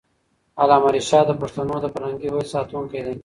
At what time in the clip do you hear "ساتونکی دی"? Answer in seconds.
2.53-3.15